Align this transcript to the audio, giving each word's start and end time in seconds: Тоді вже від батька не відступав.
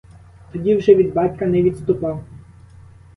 Тоді 0.51 0.75
вже 0.75 0.95
від 0.95 1.13
батька 1.13 1.45
не 1.45 1.61
відступав. 1.61 2.23